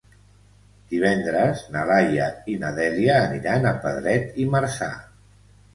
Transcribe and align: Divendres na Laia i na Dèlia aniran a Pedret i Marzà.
Divendres 0.93 1.61
na 1.75 1.83
Laia 1.91 2.31
i 2.55 2.59
na 2.65 2.73
Dèlia 2.81 3.21
aniran 3.29 3.69
a 3.75 3.79
Pedret 3.87 4.45
i 4.47 4.53
Marzà. 4.57 4.95